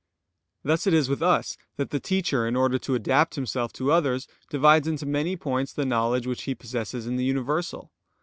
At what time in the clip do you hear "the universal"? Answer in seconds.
7.17-7.91